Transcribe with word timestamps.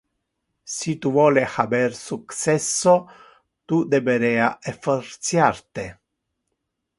Si 0.75 0.93
tu 1.01 1.09
vole 1.17 1.43
haber 1.55 1.91
successo, 1.99 2.95
tu 3.67 3.77
deberea 3.93 4.49
effortiar 4.73 5.55
te. 5.75 5.87